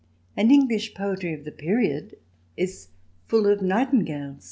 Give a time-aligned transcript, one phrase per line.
[0.35, 2.15] And English poetry of the period
[2.57, 2.87] is
[3.27, 4.37] full of nightingales.